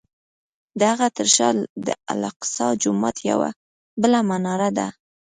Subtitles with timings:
[0.79, 1.49] د هغه تر شا
[1.87, 3.49] د الاقصی جومات یوه
[4.01, 4.87] بله مناره ده.